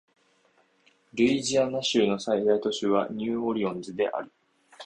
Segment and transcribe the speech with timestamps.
[1.13, 4.31] ルイジアナ州の最大都市はニューオーリンズである